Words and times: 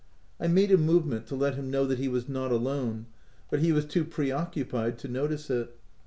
I 0.39 0.47
made 0.47 0.71
a 0.71 0.79
movement 0.79 1.27
to 1.27 1.35
let 1.35 1.53
him 1.53 1.69
know 1.69 1.85
that 1.85 1.99
he 1.99 2.07
was 2.07 2.27
not 2.27 2.51
alone; 2.51 3.05
but 3.51 3.59
he 3.59 3.71
was 3.71 3.85
too 3.85 4.03
pre 4.03 4.31
occupied 4.31 4.97
to 4.97 5.07
notice 5.07 5.51
it. 5.51 5.75